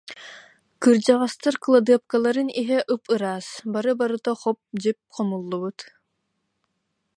Кырдьаҕастар 0.81 1.55
кыладыапкаларын 1.63 2.49
иһэ 2.61 2.79
ып-ыраас, 2.99 3.47
бары 3.73 3.91
барыта 3.99 4.31
хоп-дьип 4.41 4.97
хомуллубут 5.13 5.77